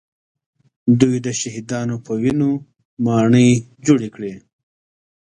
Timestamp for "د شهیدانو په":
1.25-2.13